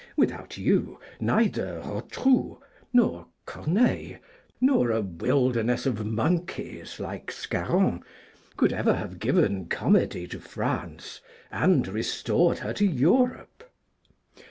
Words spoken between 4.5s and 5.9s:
nor 'a wilderness